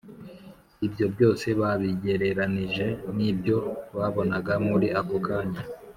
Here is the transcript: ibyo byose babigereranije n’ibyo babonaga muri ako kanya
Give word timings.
ibyo 0.85 1.05
byose 1.13 1.47
babigereranije 1.59 2.87
n’ibyo 3.17 3.57
babonaga 3.97 4.53
muri 4.67 4.87
ako 4.99 5.17
kanya 5.25 5.61